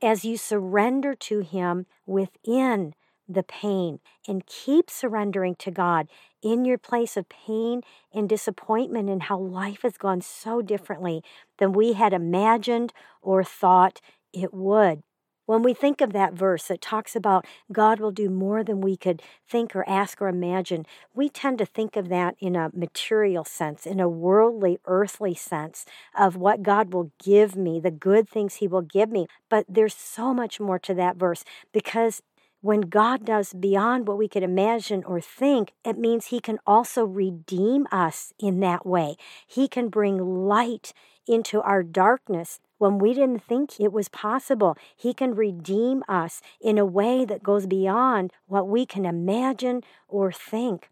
as 0.01 0.25
you 0.25 0.38
surrender 0.38 1.15
to 1.15 1.39
Him 1.39 1.86
within 2.05 2.93
the 3.27 3.43
pain 3.43 4.00
and 4.27 4.46
keep 4.46 4.89
surrendering 4.89 5.55
to 5.55 5.72
God 5.72 6.08
in 6.41 6.65
your 6.65 6.77
place 6.77 7.15
of 7.15 7.29
pain 7.29 7.81
and 8.13 8.27
disappointment 8.27 9.10
and 9.10 9.24
how 9.24 9.38
life 9.39 9.84
has 9.84 9.98
gone 9.98 10.22
so 10.22 10.62
differently 10.62 11.24
than 11.60 11.72
we 11.72 11.93
had 11.93 12.13
imagined 12.13 12.93
or 13.22 13.43
thought 13.43 14.01
it 14.34 14.53
would. 14.53 15.03
When 15.51 15.63
we 15.63 15.74
think 15.74 16.00
of 16.00 16.13
that 16.13 16.31
verse 16.31 16.67
that 16.70 16.79
talks 16.79 17.13
about 17.13 17.46
God 17.74 18.00
will 18.00 18.13
do 18.13 18.29
more 18.29 18.63
than 18.63 18.79
we 18.79 18.96
could 18.96 19.22
think 19.46 19.75
or 19.75 19.84
ask 19.86 20.22
or 20.22 20.29
imagine, 20.29 20.86
we 21.13 21.27
tend 21.27 21.58
to 21.58 21.65
think 21.65 21.98
of 21.98 22.08
that 22.08 22.36
in 22.39 22.55
a 22.55 22.72
material 22.74 23.43
sense, 23.43 23.86
in 23.86 24.00
a 24.00 24.08
worldly, 24.08 24.79
earthly 24.86 25.36
sense 25.36 25.86
of 26.17 26.38
what 26.38 26.63
God 26.63 26.93
will 26.93 27.12
give 27.22 27.58
me, 27.58 27.81
the 27.81 27.91
good 27.91 28.29
things 28.29 28.55
He 28.55 28.67
will 28.70 28.81
give 28.81 29.10
me. 29.10 29.27
But 29.50 29.65
there's 29.67 29.93
so 29.93 30.34
much 30.34 30.62
more 30.62 30.79
to 30.79 30.93
that 30.93 31.17
verse 31.17 31.43
because 31.74 32.22
when 32.62 32.81
God 32.81 33.25
does 33.25 33.51
beyond 33.51 34.08
what 34.08 34.17
we 34.17 34.29
could 34.29 34.43
imagine 34.43 35.03
or 35.03 35.20
think, 35.20 35.74
it 35.84 35.98
means 35.98 36.27
He 36.27 36.39
can 36.39 36.60
also 36.65 37.03
redeem 37.03 37.88
us 37.91 38.31
in 38.39 38.62
that 38.62 38.86
way. 38.86 39.17
He 39.46 39.67
can 39.67 39.89
bring 39.89 40.17
light 40.48 40.93
into 41.27 41.62
our 41.62 41.84
darkness 41.84 42.62
when 42.81 42.97
we 42.97 43.13
didn't 43.13 43.43
think 43.43 43.79
it 43.79 43.93
was 43.93 44.09
possible. 44.09 44.75
He 44.97 45.13
can 45.13 45.35
redeem 45.35 46.03
us 46.09 46.41
in 46.59 46.79
a 46.79 46.85
way 46.85 47.25
that 47.25 47.43
goes 47.43 47.67
beyond 47.67 48.33
what 48.47 48.67
we 48.67 48.88
can 48.88 49.05
imagine 49.05 49.83
or 50.07 50.31
think. 50.31 50.89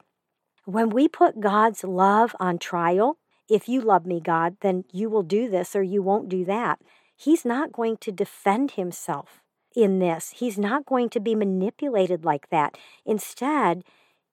When 0.66 0.92
we 0.92 1.08
put 1.08 1.40
God's 1.40 1.84
love 1.84 2.36
on 2.40 2.60
trial, 2.60 3.18
if 3.50 3.68
you 3.68 3.82
love 3.82 4.06
me, 4.06 4.22
God, 4.24 4.58
then 4.62 4.84
you 4.92 5.10
will 5.10 5.24
do 5.24 5.50
this 5.50 5.76
or 5.76 5.82
you 5.82 6.04
won't 6.04 6.30
do 6.30 6.46
that. 6.46 6.80
He's 7.18 7.44
not 7.44 7.72
going 7.72 7.98
to 8.02 8.12
defend 8.12 8.72
himself 8.72 9.42
in 9.76 9.98
this. 9.98 10.36
He's 10.36 10.60
not 10.60 10.86
going 10.86 11.10
to 11.10 11.20
be 11.20 11.34
manipulated 11.34 12.24
like 12.24 12.52
that. 12.52 12.78
Instead, 13.04 13.84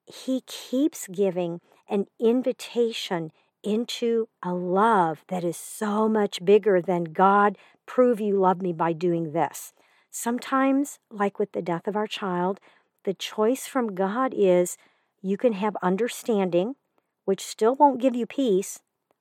he 0.04 0.42
keeps 0.46 1.08
giving 1.08 1.62
an 1.88 2.04
invitation 2.20 3.32
into 3.66 4.28
a 4.42 4.54
love 4.54 5.24
that 5.26 5.42
is 5.42 5.56
so 5.56 6.08
much 6.08 6.44
bigger 6.44 6.80
than 6.80 7.04
God, 7.04 7.58
prove 7.84 8.20
you 8.20 8.38
love 8.38 8.62
me 8.62 8.72
by 8.72 8.92
doing 8.92 9.32
this. 9.32 9.72
Sometimes, 10.08 11.00
like 11.10 11.38
with 11.38 11.50
the 11.52 11.60
death 11.60 11.88
of 11.88 11.96
our 11.96 12.06
child, 12.06 12.60
the 13.04 13.12
choice 13.12 13.66
from 13.66 13.94
God 13.94 14.32
is 14.34 14.78
you 15.20 15.36
can 15.36 15.52
have 15.54 15.76
understanding, 15.82 16.76
which 17.24 17.44
still 17.44 17.74
won't 17.74 18.00
give 18.00 18.14
you 18.14 18.24
peace, 18.24 18.78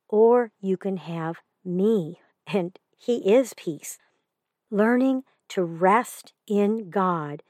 or 0.08 0.52
you 0.62 0.78
can 0.78 0.98
have 0.98 1.42
me, 1.64 2.20
and 2.46 2.78
He 2.96 3.34
is 3.34 3.56
peace. 3.56 3.98
Learning 4.70 5.24
to 5.50 5.64
rest 5.64 6.34
in 6.48 6.92
God 6.92 7.42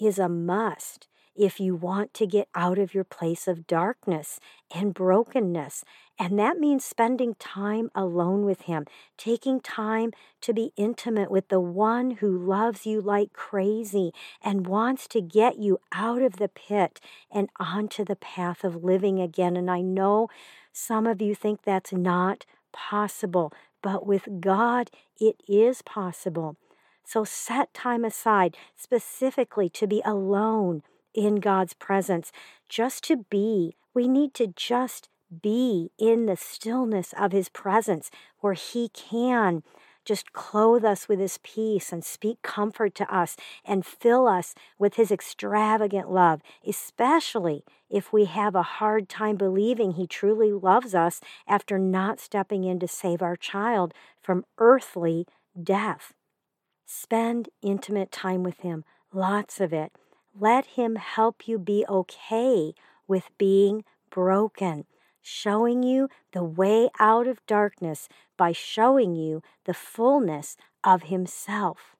is 0.00 0.18
a 0.18 0.28
must 0.28 1.08
if 1.36 1.58
you 1.58 1.74
want 1.74 2.14
to 2.14 2.26
get 2.26 2.48
out 2.54 2.78
of 2.78 2.94
your 2.94 3.04
place 3.04 3.48
of 3.48 3.66
darkness 3.66 4.38
and 4.74 4.94
brokenness. 4.94 5.84
And 6.18 6.38
that 6.38 6.58
means 6.58 6.84
spending 6.84 7.34
time 7.36 7.90
alone 7.94 8.44
with 8.44 8.62
Him, 8.62 8.86
taking 9.18 9.60
time 9.60 10.12
to 10.42 10.52
be 10.52 10.72
intimate 10.76 11.30
with 11.30 11.48
the 11.48 11.60
one 11.60 12.12
who 12.12 12.38
loves 12.38 12.86
you 12.86 13.00
like 13.00 13.32
crazy 13.32 14.12
and 14.42 14.66
wants 14.66 15.08
to 15.08 15.20
get 15.20 15.58
you 15.58 15.78
out 15.92 16.22
of 16.22 16.36
the 16.36 16.48
pit 16.48 17.00
and 17.30 17.48
onto 17.58 18.04
the 18.04 18.16
path 18.16 18.62
of 18.62 18.84
living 18.84 19.20
again. 19.20 19.56
And 19.56 19.70
I 19.70 19.80
know 19.80 20.28
some 20.72 21.06
of 21.06 21.20
you 21.20 21.34
think 21.34 21.62
that's 21.62 21.92
not 21.92 22.46
possible, 22.72 23.52
but 23.82 24.06
with 24.06 24.40
God, 24.40 24.90
it 25.18 25.36
is 25.48 25.82
possible. 25.82 26.56
So 27.04 27.24
set 27.24 27.74
time 27.74 28.04
aside 28.04 28.56
specifically 28.76 29.68
to 29.70 29.86
be 29.86 30.00
alone 30.04 30.82
in 31.14 31.36
God's 31.36 31.74
presence, 31.74 32.32
just 32.68 33.04
to 33.04 33.24
be. 33.30 33.76
We 33.94 34.08
need 34.08 34.34
to 34.34 34.48
just 34.48 35.08
be 35.42 35.90
in 35.98 36.26
the 36.26 36.36
stillness 36.36 37.14
of 37.18 37.32
His 37.32 37.48
presence 37.48 38.10
where 38.40 38.54
He 38.54 38.88
can 38.88 39.62
just 40.04 40.32
clothe 40.32 40.84
us 40.84 41.08
with 41.08 41.18
His 41.18 41.38
peace 41.42 41.92
and 41.92 42.04
speak 42.04 42.42
comfort 42.42 42.94
to 42.96 43.14
us 43.14 43.36
and 43.64 43.86
fill 43.86 44.28
us 44.28 44.54
with 44.78 44.94
His 44.94 45.10
extravagant 45.10 46.10
love, 46.10 46.42
especially 46.66 47.64
if 47.88 48.12
we 48.12 48.26
have 48.26 48.54
a 48.54 48.62
hard 48.62 49.08
time 49.08 49.36
believing 49.36 49.92
He 49.92 50.06
truly 50.06 50.52
loves 50.52 50.94
us 50.94 51.20
after 51.46 51.78
not 51.78 52.20
stepping 52.20 52.64
in 52.64 52.78
to 52.80 52.88
save 52.88 53.22
our 53.22 53.36
child 53.36 53.94
from 54.20 54.44
earthly 54.58 55.26
death. 55.60 56.12
Spend 56.84 57.48
intimate 57.62 58.12
time 58.12 58.42
with 58.42 58.60
Him, 58.60 58.84
lots 59.12 59.60
of 59.60 59.72
it. 59.72 59.92
Let 60.38 60.66
Him 60.66 60.96
help 60.96 61.46
you 61.46 61.58
be 61.58 61.84
okay 61.88 62.74
with 63.06 63.30
being 63.38 63.84
broken, 64.10 64.84
showing 65.22 65.82
you 65.82 66.08
the 66.32 66.44
way 66.44 66.88
out 66.98 67.28
of 67.28 67.44
darkness 67.46 68.08
by 68.36 68.52
showing 68.52 69.14
you 69.14 69.42
the 69.64 69.74
fullness 69.74 70.56
of 70.82 71.04
Himself. 71.04 71.94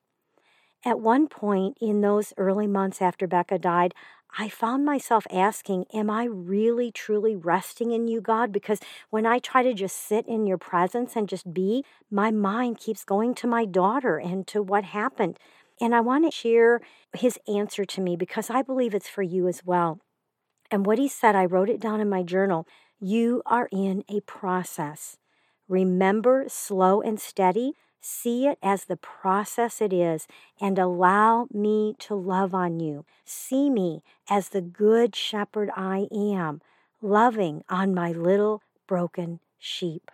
At 0.84 1.00
one 1.00 1.28
point 1.28 1.78
in 1.80 2.00
those 2.00 2.34
early 2.36 2.66
months 2.66 3.00
after 3.00 3.26
Becca 3.26 3.58
died, 3.58 3.94
I 4.36 4.48
found 4.48 4.84
myself 4.84 5.26
asking, 5.30 5.86
Am 5.94 6.10
I 6.10 6.24
really 6.24 6.90
truly 6.90 7.36
resting 7.36 7.92
in 7.92 8.08
you, 8.08 8.20
God? 8.20 8.50
Because 8.52 8.80
when 9.10 9.26
I 9.26 9.38
try 9.38 9.62
to 9.62 9.72
just 9.72 9.96
sit 9.96 10.26
in 10.26 10.46
your 10.46 10.58
presence 10.58 11.14
and 11.14 11.28
just 11.28 11.54
be, 11.54 11.84
my 12.10 12.32
mind 12.32 12.78
keeps 12.78 13.04
going 13.04 13.34
to 13.36 13.46
my 13.46 13.64
daughter 13.64 14.18
and 14.18 14.44
to 14.48 14.60
what 14.60 14.84
happened. 14.84 15.38
And 15.80 15.94
I 15.94 16.00
want 16.00 16.24
to 16.24 16.36
share 16.36 16.80
his 17.16 17.38
answer 17.48 17.84
to 17.84 18.00
me 18.00 18.16
because 18.16 18.50
I 18.50 18.62
believe 18.62 18.94
it's 18.94 19.08
for 19.08 19.22
you 19.22 19.48
as 19.48 19.64
well. 19.64 20.00
And 20.70 20.86
what 20.86 20.98
he 20.98 21.08
said, 21.08 21.36
I 21.36 21.44
wrote 21.44 21.68
it 21.68 21.80
down 21.80 22.00
in 22.00 22.08
my 22.08 22.22
journal. 22.22 22.66
You 23.00 23.42
are 23.46 23.68
in 23.70 24.04
a 24.08 24.20
process. 24.20 25.18
Remember, 25.68 26.44
slow 26.48 27.00
and 27.00 27.20
steady. 27.20 27.74
See 28.00 28.46
it 28.46 28.58
as 28.62 28.84
the 28.84 28.96
process 28.96 29.80
it 29.80 29.92
is 29.92 30.26
and 30.60 30.78
allow 30.78 31.48
me 31.52 31.96
to 32.00 32.14
love 32.14 32.54
on 32.54 32.78
you. 32.78 33.06
See 33.24 33.70
me 33.70 34.02
as 34.28 34.50
the 34.50 34.60
good 34.60 35.16
shepherd 35.16 35.70
I 35.74 36.06
am, 36.12 36.60
loving 37.00 37.64
on 37.68 37.94
my 37.94 38.12
little 38.12 38.62
broken 38.86 39.40
sheep. 39.58 40.10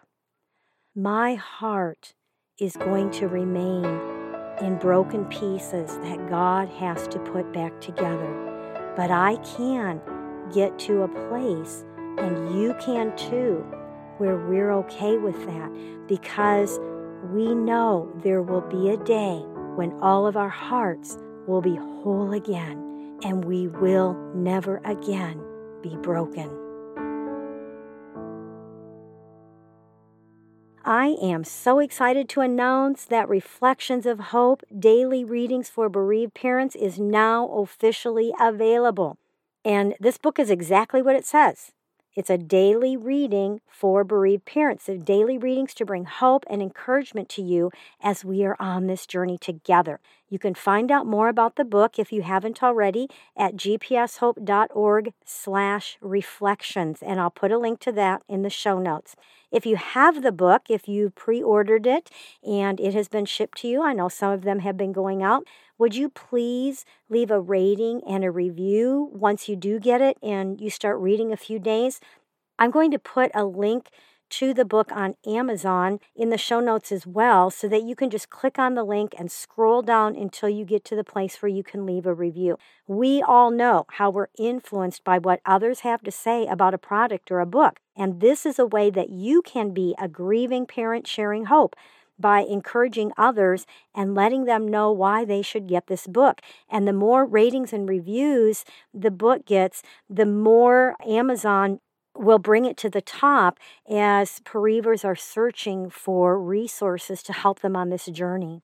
My 0.95 1.35
heart 1.35 2.15
is 2.59 2.77
going 2.77 3.11
to 3.13 3.27
remain 3.27 4.30
in 4.61 4.79
broken 4.79 5.25
pieces 5.27 5.97
that 5.99 6.29
God 6.29 6.69
has 6.69 7.07
to 7.09 7.19
put 7.19 7.53
back 7.53 7.81
together. 7.81 8.93
But 8.97 9.11
I 9.11 9.37
can 9.57 10.01
get 10.53 10.79
to 10.81 11.03
a 11.03 11.29
place, 11.29 11.85
and 12.19 12.61
you 12.61 12.75
can 12.81 13.17
too, 13.17 13.65
where 14.19 14.37
we're 14.37 14.73
okay 14.73 15.17
with 15.17 15.47
that 15.47 16.07
because 16.07 16.79
we 17.33 17.55
know 17.55 18.11
there 18.23 18.43
will 18.43 18.61
be 18.63 18.91
a 18.91 18.97
day 18.97 19.43
when 19.77 19.93
all 20.01 20.27
of 20.27 20.37
our 20.37 20.49
hearts 20.49 21.17
will 21.47 21.61
be 21.61 21.77
whole 21.77 22.33
again 22.33 23.19
and 23.23 23.45
we 23.45 23.69
will 23.69 24.15
never 24.35 24.81
again 24.85 25.43
be 25.83 25.97
broken. 25.97 26.70
I 30.85 31.17
am 31.21 31.45
so 31.45 31.79
excited 31.79 32.27
to 32.31 32.41
announce 32.41 33.05
that 33.05 33.29
Reflections 33.29 34.07
of 34.07 34.19
Hope 34.19 34.63
Daily 34.77 35.25
Readings 35.25 35.69
for 35.69 35.91
Bereaved 35.91 36.33
Parents 36.33 36.75
is 36.75 36.99
now 36.99 37.49
officially 37.49 38.33
available. 38.41 39.19
And 39.63 39.95
this 40.01 40.17
book 40.17 40.39
is 40.39 40.49
exactly 40.49 41.03
what 41.03 41.17
it 41.17 41.27
says 41.27 41.73
it's 42.17 42.31
a 42.31 42.39
daily 42.39 42.97
reading 42.97 43.61
for 43.69 44.05
bereaved 44.05 44.47
parents, 44.47 44.85
so 44.85 44.97
daily 44.97 45.39
readings 45.39 45.75
to 45.75 45.85
bring 45.85 46.07
hope 46.07 46.45
and 46.49 46.61
encouragement 46.63 47.29
to 47.31 47.43
you 47.43 47.71
as 48.01 48.25
we 48.25 48.45
are 48.45 48.57
on 48.59 48.87
this 48.87 49.07
journey 49.07 49.39
together. 49.39 50.01
You 50.31 50.39
can 50.39 50.55
find 50.55 50.93
out 50.93 51.07
more 51.07 51.29
about 51.29 51.57
the 51.57 51.65
book 51.65 51.99
if 51.99 52.13
you 52.13 52.23
haven't 52.23 52.63
already 52.63 53.09
at 53.37 53.57
gpshope.org 53.57 55.13
slash 55.25 55.99
reflections, 56.01 57.03
and 57.03 57.21
I'll 57.21 57.31
put 57.31 57.51
a 57.51 57.59
link 57.59 57.81
to 57.81 57.93
that 57.93 58.23
in 58.29 58.43
the 58.43 58.49
show 58.49 58.79
notes. 58.79 59.17
If 59.51 59.67
you 59.67 59.75
have 59.75 60.23
the 60.23 60.31
book, 60.31 60.63
if 60.69 60.87
you 60.87 61.11
pre 61.11 61.43
ordered 61.43 61.85
it 61.85 62.11
and 62.47 62.79
it 62.79 62.95
has 62.95 63.09
been 63.09 63.27
shipped 63.27 63.59
to 63.59 63.69
you, 63.69 63.83
I 63.83 63.93
know 63.93 64.09
some 64.09 64.31
of 64.31 64.43
them 64.43 64.61
have 64.61 64.77
been 64.77 64.93
going 64.93 65.21
out, 65.21 65.45
would 65.77 65.97
you 65.97 66.09
please 66.09 66.85
leave 67.09 67.33
a 67.33 67.41
rating 67.41 68.01
and 68.07 68.23
a 68.23 68.31
review 68.31 69.11
once 69.13 69.49
you 69.49 69.57
do 69.57 69.81
get 69.81 70.01
it 70.01 70.17
and 70.23 70.61
you 70.61 70.71
start 70.71 71.01
reading 71.01 71.33
a 71.33 71.37
few 71.37 71.59
days? 71.59 71.99
I'm 72.57 72.71
going 72.71 72.93
to 72.93 72.99
put 72.99 73.33
a 73.35 73.45
link 73.45 73.89
to 74.31 74.55
the 74.55 74.65
book 74.65 74.91
on 74.93 75.17
Amazon 75.27 76.01
in 76.15 76.31
the 76.31 76.39
show 76.39 76.61
notes 76.61 76.91
as 76.91 77.07
well 77.07 77.51
so 77.51 77.69
that 77.69 77.83
you 77.83 77.95
can 77.95 78.11
just 78.11 78.31
click 78.31 78.59
on 78.59 78.75
the 78.75 78.85
link 78.85 79.15
and 79.19 79.31
scroll 79.31 79.83
down 79.83 80.17
until 80.17 80.49
you 80.49 80.65
get 80.65 80.85
to 80.87 80.97
the 80.97 81.05
place 81.05 81.43
where 81.43 81.51
you 81.51 81.63
can 81.63 81.85
leave 81.85 82.07
a 82.07 82.15
review. 82.15 82.59
We 82.87 83.23
all 83.23 83.51
know 83.51 83.87
how 83.91 84.11
we're 84.11 84.29
influenced 84.39 85.05
by 85.05 85.19
what 85.19 85.41
others 85.45 85.81
have 85.81 86.03
to 86.03 86.11
say 86.11 86.47
about 86.47 86.75
a 86.75 86.79
product 86.79 87.31
or 87.31 87.41
a 87.41 87.47
book, 87.47 87.81
and 87.97 88.21
this 88.21 88.47
is 88.47 88.59
a 88.59 88.67
way 88.67 88.91
that 88.91 89.11
you 89.11 89.43
can 89.43 89.75
be 89.75 89.95
a 89.99 90.09
grieving 90.09 90.67
parent 90.67 91.07
sharing 91.07 91.47
hope 91.47 91.77
by 92.21 92.41
encouraging 92.41 93.13
others 93.17 93.67
and 93.95 94.15
letting 94.15 94.45
them 94.45 94.69
know 94.69 94.93
why 94.93 95.25
they 95.25 95.43
should 95.43 95.67
get 95.67 95.87
this 95.87 96.07
book. 96.07 96.41
And 96.69 96.87
the 96.87 96.93
more 96.93 97.25
ratings 97.25 97.73
and 97.73 97.89
reviews 97.89 98.65
the 98.93 99.11
book 99.11 99.47
gets, 99.47 99.83
the 100.09 100.27
more 100.27 100.97
Amazon 101.07 101.81
will 102.21 102.39
bring 102.39 102.65
it 102.65 102.77
to 102.79 102.91
the 102.91 103.01
top 103.01 103.59
as 103.89 104.41
pareavors 104.41 105.05
are 105.05 105.17
searching 105.17 105.91
for 105.91 106.39
resources 106.41 107.23
to 107.23 107.33
help 107.33 107.61
them 107.61 107.75
on 107.75 107.91
this 107.91 108.07
journey. 108.07 108.63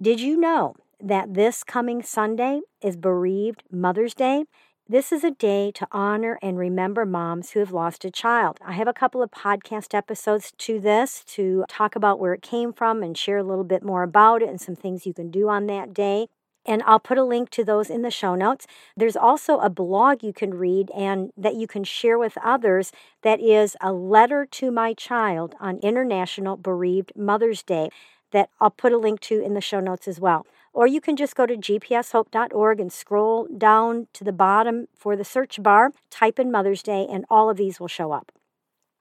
Did 0.00 0.20
you 0.20 0.36
know 0.36 0.74
that 1.00 1.34
this 1.34 1.64
coming 1.64 2.02
Sunday 2.02 2.60
is 2.82 2.96
Bereaved 2.96 3.62
Mother's 3.70 4.14
Day? 4.14 4.44
This 4.88 5.10
is 5.10 5.24
a 5.24 5.32
day 5.32 5.72
to 5.72 5.88
honor 5.90 6.38
and 6.40 6.56
remember 6.56 7.04
moms 7.04 7.50
who 7.50 7.60
have 7.60 7.72
lost 7.72 8.04
a 8.04 8.10
child. 8.10 8.58
I 8.64 8.74
have 8.74 8.86
a 8.86 8.92
couple 8.92 9.20
of 9.20 9.32
podcast 9.32 9.94
episodes 9.94 10.52
to 10.58 10.78
this 10.78 11.24
to 11.28 11.64
talk 11.68 11.96
about 11.96 12.20
where 12.20 12.34
it 12.34 12.42
came 12.42 12.72
from 12.72 13.02
and 13.02 13.18
share 13.18 13.38
a 13.38 13.42
little 13.42 13.64
bit 13.64 13.82
more 13.82 14.04
about 14.04 14.42
it 14.42 14.48
and 14.48 14.60
some 14.60 14.76
things 14.76 15.04
you 15.04 15.12
can 15.12 15.30
do 15.30 15.48
on 15.48 15.66
that 15.66 15.92
day. 15.92 16.28
And 16.66 16.82
I'll 16.84 17.00
put 17.00 17.18
a 17.18 17.24
link 17.24 17.50
to 17.50 17.64
those 17.64 17.88
in 17.90 18.02
the 18.02 18.10
show 18.10 18.34
notes. 18.34 18.66
There's 18.96 19.16
also 19.16 19.58
a 19.58 19.70
blog 19.70 20.22
you 20.22 20.32
can 20.32 20.54
read 20.54 20.90
and 20.90 21.30
that 21.36 21.54
you 21.54 21.66
can 21.66 21.84
share 21.84 22.18
with 22.18 22.36
others 22.42 22.92
that 23.22 23.40
is 23.40 23.76
a 23.80 23.92
letter 23.92 24.46
to 24.52 24.70
my 24.70 24.92
child 24.94 25.54
on 25.60 25.78
International 25.78 26.56
Bereaved 26.56 27.12
Mother's 27.16 27.62
Day 27.62 27.88
that 28.32 28.50
I'll 28.60 28.70
put 28.70 28.92
a 28.92 28.98
link 28.98 29.20
to 29.20 29.40
in 29.40 29.54
the 29.54 29.60
show 29.60 29.80
notes 29.80 30.08
as 30.08 30.20
well. 30.20 30.46
Or 30.72 30.86
you 30.86 31.00
can 31.00 31.16
just 31.16 31.36
go 31.36 31.46
to 31.46 31.56
gpshope.org 31.56 32.80
and 32.80 32.92
scroll 32.92 33.48
down 33.56 34.08
to 34.12 34.24
the 34.24 34.32
bottom 34.32 34.88
for 34.94 35.16
the 35.16 35.24
search 35.24 35.62
bar, 35.62 35.92
type 36.10 36.38
in 36.38 36.50
Mother's 36.50 36.82
Day, 36.82 37.06
and 37.10 37.24
all 37.30 37.48
of 37.48 37.56
these 37.56 37.80
will 37.80 37.88
show 37.88 38.12
up. 38.12 38.32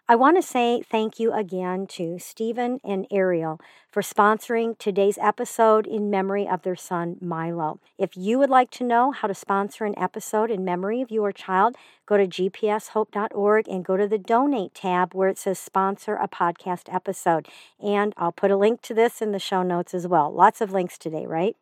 I 0.07 0.15
want 0.15 0.37
to 0.37 0.43
say 0.43 0.83
thank 0.83 1.19
you 1.19 1.33
again 1.33 1.87
to 1.87 2.19
Stephen 2.19 2.79
and 2.83 3.07
Ariel 3.09 3.59
for 3.89 4.03
sponsoring 4.03 4.77
today's 4.77 5.17
episode 5.19 5.87
in 5.87 6.11
memory 6.11 6.47
of 6.47 6.61
their 6.61 6.75
son, 6.75 7.17
Milo. 7.19 7.79
If 7.97 8.15
you 8.15 8.37
would 8.37 8.51
like 8.51 8.69
to 8.71 8.83
know 8.83 9.09
how 9.09 9.27
to 9.27 9.33
sponsor 9.33 9.83
an 9.83 9.97
episode 9.97 10.51
in 10.51 10.63
memory 10.63 11.01
of 11.01 11.09
your 11.09 11.31
child, 11.31 11.75
go 12.05 12.17
to 12.17 12.27
gpshope.org 12.27 13.67
and 13.67 13.83
go 13.83 13.97
to 13.97 14.07
the 14.07 14.19
donate 14.19 14.75
tab 14.75 15.15
where 15.15 15.27
it 15.27 15.39
says 15.39 15.57
sponsor 15.57 16.13
a 16.17 16.27
podcast 16.27 16.93
episode. 16.93 17.47
And 17.83 18.13
I'll 18.15 18.31
put 18.31 18.51
a 18.51 18.57
link 18.57 18.83
to 18.83 18.93
this 18.93 19.23
in 19.23 19.31
the 19.31 19.39
show 19.39 19.63
notes 19.63 19.95
as 19.95 20.07
well. 20.07 20.31
Lots 20.31 20.61
of 20.61 20.71
links 20.71 20.99
today, 20.99 21.25
right? 21.25 21.57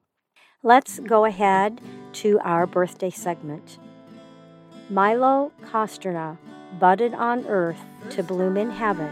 Let's 0.62 0.99
go 0.99 1.23
ahead 1.23 1.79
to 2.13 2.41
our 2.43 2.67
birthday 2.67 3.10
segment. 3.10 3.77
Milo 4.89 5.53
Kostrna 5.63 6.38
budded 6.79 7.13
on 7.13 7.45
earth 7.47 7.79
to 8.12 8.23
bloom 8.23 8.57
in 8.57 8.71
heaven 8.71 9.09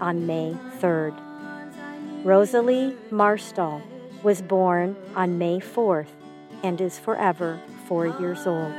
on 0.00 0.26
May 0.26 0.56
3rd. 0.80 1.18
Rosalie 2.24 2.96
Marstall 3.10 3.82
was 4.22 4.42
born 4.42 4.96
on 5.14 5.38
May 5.38 5.60
4th 5.60 6.08
and 6.62 6.80
is 6.80 6.98
forever 6.98 7.60
four 7.86 8.06
years 8.18 8.46
old. 8.46 8.72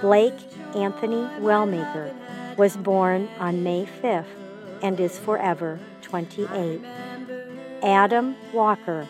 Blake 0.00 0.34
Anthony 0.74 1.28
Wellmaker 1.40 2.12
was 2.56 2.76
born 2.76 3.28
on 3.38 3.62
May 3.62 3.86
5th 4.02 4.26
and 4.82 4.98
is 4.98 5.18
forever 5.18 5.78
28. 6.02 6.80
Adam 7.82 8.36
Walker 8.52 9.06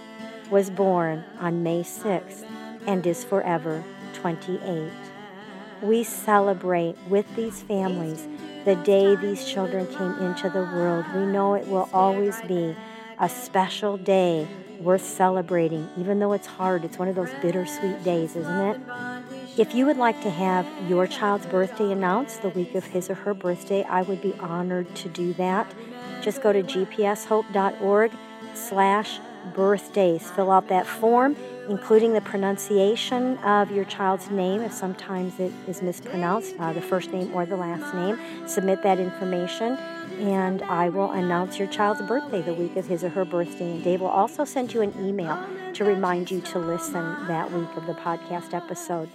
was 0.50 0.70
born 0.70 1.24
on 1.38 1.62
May 1.62 1.83
6th 1.83 2.44
and 2.87 3.07
is 3.07 3.24
forever 3.24 3.83
28 4.12 4.92
we 5.83 6.05
celebrate 6.05 6.97
with 7.09 7.27
these 7.37 7.63
families 7.63 8.27
the 8.65 8.77
day 8.77 9.15
these 9.17 9.45
children 9.45 9.87
came 9.87 10.13
into 10.27 10.49
the 10.49 10.63
world. 10.63 11.05
We 11.15 11.27
know 11.27 11.55
it 11.55 11.67
will 11.67 11.89
always 11.93 12.41
be 12.43 12.75
a 13.19 13.29
special 13.29 13.97
day 13.97 14.49
worth 14.81 15.05
celebrating, 15.05 15.89
even 15.99 16.19
though 16.19 16.33
it's 16.33 16.47
hard. 16.47 16.85
It's 16.85 16.99
one 16.99 17.09
of 17.09 17.15
those 17.15 17.31
bittersweet 17.43 18.03
days, 18.03 18.37
isn't 18.37 18.61
it? 18.61 18.81
If 19.57 19.75
you 19.75 19.87
would 19.87 19.99
like 19.99 20.21
to 20.23 20.31
have 20.31 20.67
your 20.89 21.07
child's 21.07 21.47
birthday 21.47 21.93
announced 21.93 22.43
the 22.43 22.49
week 22.49 22.75
of 22.75 22.85
his 22.85 23.09
or 23.09 23.15
her 23.15 23.35
birthday, 23.35 23.85
I 23.85 24.03
would 24.03 24.21
be 24.21 24.35
honored 24.35 24.93
to 24.97 25.09
do 25.09 25.33
that. 25.35 25.73
Just 26.23 26.43
go 26.43 26.53
to 26.53 26.63
gpshope.org 26.63 28.13
slash 28.55 29.21
birthdays. 29.53 30.31
Fill 30.31 30.51
out 30.51 30.69
that 30.69 30.87
form, 30.87 31.37
including 31.69 32.13
the 32.13 32.21
pronunciation 32.21 33.39
of 33.39 33.71
your 33.71 33.85
child's 33.85 34.31
name, 34.31 34.61
if 34.61 34.73
sometimes 34.73 35.39
it 35.39 35.53
is 35.67 35.83
mispronounced, 35.83 36.55
uh, 36.59 36.73
the 36.73 36.81
first 36.81 37.13
name 37.13 37.33
or 37.35 37.47
the 37.47 37.57
last 37.57 37.95
name. 37.95 38.19
Submit 38.47 38.83
that 38.83 38.99
information, 38.99 39.77
and 40.19 40.63
I 40.63 40.89
will 40.89 41.13
announce 41.13 41.59
your 41.59 41.69
child's 41.69 42.03
birthday 42.03 42.43
the 42.43 42.55
week 42.55 42.77
of 42.77 42.87
his 42.87 43.05
or 43.05 43.09
her 43.11 43.25
birthday. 43.25 43.73
And 43.73 43.85
Dave 43.85 44.01
will 44.01 44.09
also 44.09 44.45
send 44.45 44.73
you 44.73 44.83
an 44.83 44.95
email 45.05 45.39
to 45.75 45.85
remind 45.85 46.31
you 46.31 46.41
to 46.41 46.59
listen 46.59 47.27
that 47.27 47.51
week 47.53 47.69
of 47.77 47.87
the 47.87 47.95
podcast 47.95 48.55
episode. 48.55 49.09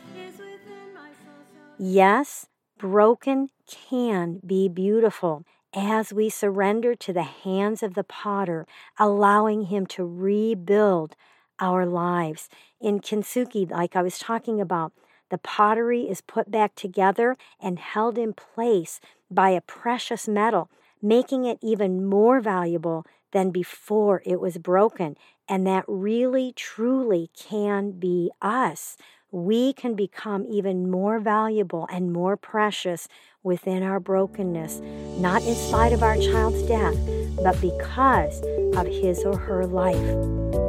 Yes, 1.78 2.48
broken 2.78 3.50
can 3.68 4.42
be 4.46 4.68
beautiful 4.68 5.46
as 5.74 6.14
we 6.14 6.30
surrender 6.30 6.96
to 6.96 7.14
the 7.14 7.24
hands 7.24 7.84
of 7.84 7.94
the 7.94 8.04
potter, 8.04 8.66
allowing 8.98 9.66
him 9.66 9.86
to 9.86 10.06
rebuild 10.06 11.16
our 11.60 11.86
lives. 11.86 12.50
In 12.80 13.00
Kintsugi, 13.00 13.70
like 13.70 13.96
I 13.96 14.02
was 14.02 14.18
talking 14.18 14.60
about, 14.60 14.94
the 15.30 15.38
pottery 15.38 16.10
is 16.10 16.22
put 16.22 16.50
back 16.50 16.74
together 16.76 17.36
and 17.62 17.78
held 17.78 18.18
in 18.18 18.34
place 18.34 19.00
by 19.30 19.52
a 19.52 19.62
precious 19.62 20.28
metal, 20.28 20.70
making 21.02 21.46
it 21.46 21.60
even 21.62 22.06
more 22.06 22.40
valuable 22.40 23.06
than 23.32 23.52
before 23.52 24.24
it 24.26 24.40
was 24.40 24.58
broken. 24.58 25.16
And 25.48 25.68
that 25.68 25.86
really, 25.88 26.52
truly 26.56 27.30
can 27.38 27.92
be 27.92 28.32
us 28.42 28.98
we 29.32 29.74
can 29.74 29.96
become 29.96 30.46
even 30.50 30.90
more 30.90 31.20
valuable 31.20 31.88
and 31.92 32.12
more 32.12 32.36
precious 32.36 33.08
within 33.44 33.84
our 33.84 34.00
brokenness, 34.00 34.80
not 35.20 35.44
in 35.44 35.56
spite 35.56 35.94
of 35.94 36.04
our 36.04 36.18
child's 36.18 36.64
death, 36.64 36.98
but 37.44 37.60
because 37.62 38.42
of 38.76 38.88
his 38.88 39.24
or 39.24 39.38
her 39.38 39.66
life. 39.66 39.96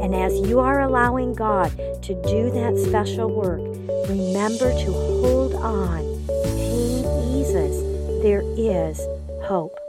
And 0.03 0.15
as 0.15 0.39
you 0.49 0.61
are 0.61 0.81
allowing 0.81 1.35
God 1.35 1.71
to 2.03 2.23
do 2.23 2.51
that 2.51 2.79
special 2.87 3.31
work, 3.31 3.61
remember 4.09 4.73
to 4.73 4.93
hold 4.93 5.55
on. 5.55 6.03
Pain 6.27 7.05
eases. 7.35 7.83
There 8.23 8.43
is 8.57 9.01
hope. 9.45 9.80